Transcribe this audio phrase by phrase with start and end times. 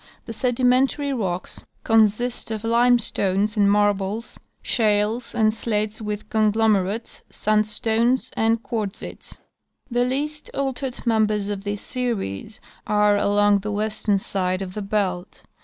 [0.25, 8.63] The sedimentary rocks consist of limestones and marbles, shales and slates with conglomerates, sandstones and
[8.63, 9.37] quartzites.
[9.91, 15.43] The least altered members of this series are along the western side of the belt.